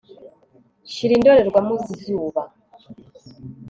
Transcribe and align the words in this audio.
Shira 0.91 1.13
indorerwamo 1.15 1.73
zizuba 1.83 2.41